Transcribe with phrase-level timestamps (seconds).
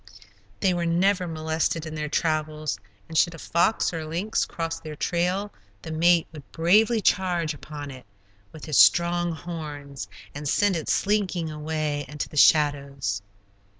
[0.61, 4.95] They were never molested in their travels, and should a fox or lynx cross their
[4.95, 8.07] trail, the mate would bravely charge upon it
[8.51, 13.21] with his strong horns, and send it slinking away into the shadows.